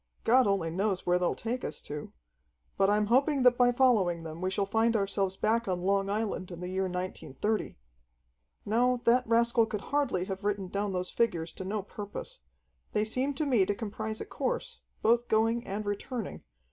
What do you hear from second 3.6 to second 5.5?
following them we shall find ourselves